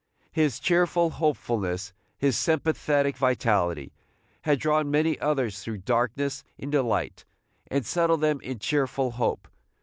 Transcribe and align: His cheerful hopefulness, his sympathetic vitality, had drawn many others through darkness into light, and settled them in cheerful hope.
His 0.31 0.59
cheerful 0.59 1.11
hopefulness, 1.11 1.93
his 2.17 2.35
sympathetic 2.35 3.15
vitality, 3.17 3.93
had 4.41 4.59
drawn 4.59 4.89
many 4.89 5.19
others 5.19 5.61
through 5.61 5.77
darkness 5.85 6.43
into 6.57 6.81
light, 6.81 7.23
and 7.67 7.85
settled 7.85 8.21
them 8.21 8.41
in 8.41 8.57
cheerful 8.57 9.11
hope. 9.11 9.47